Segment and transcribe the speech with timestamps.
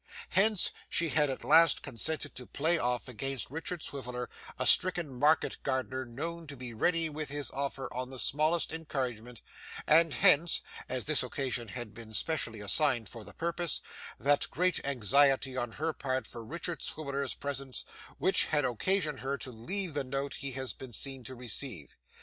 [0.29, 5.59] Hence she had at last consented to play off against Richard Swiveller a stricken market
[5.61, 9.43] gardner known to be ready with his offer on the smallest encouragement,
[9.85, 13.79] and hence as this occasion had been specially assigned for the purpose
[14.19, 17.85] that great anxiety on her part for Richard Swiveller's presence
[18.17, 21.95] which had occasioned her to leave the note he has been seen to receive.